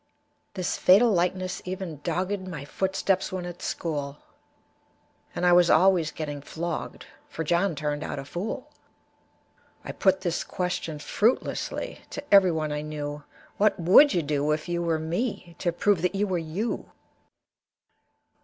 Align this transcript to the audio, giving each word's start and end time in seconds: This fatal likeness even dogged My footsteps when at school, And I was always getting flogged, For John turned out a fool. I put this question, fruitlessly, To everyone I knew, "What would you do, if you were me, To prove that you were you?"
This 0.55 0.77
fatal 0.77 1.11
likeness 1.11 1.61
even 1.63 2.01
dogged 2.03 2.47
My 2.47 2.65
footsteps 2.65 3.31
when 3.31 3.45
at 3.45 3.61
school, 3.61 4.17
And 5.35 5.45
I 5.45 5.53
was 5.53 5.69
always 5.69 6.09
getting 6.09 6.41
flogged, 6.41 7.05
For 7.29 7.43
John 7.43 7.75
turned 7.75 8.03
out 8.03 8.17
a 8.17 8.25
fool. 8.25 8.71
I 9.85 9.91
put 9.91 10.21
this 10.21 10.43
question, 10.43 10.97
fruitlessly, 10.97 12.01
To 12.09 12.33
everyone 12.33 12.71
I 12.71 12.81
knew, 12.81 13.21
"What 13.57 13.79
would 13.79 14.11
you 14.11 14.23
do, 14.23 14.51
if 14.53 14.67
you 14.67 14.81
were 14.81 14.97
me, 14.97 15.55
To 15.59 15.71
prove 15.71 16.01
that 16.01 16.15
you 16.15 16.25
were 16.25 16.39
you?" 16.39 16.89